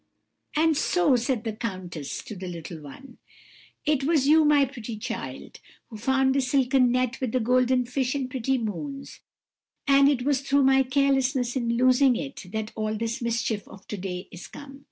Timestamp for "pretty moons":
8.27-9.19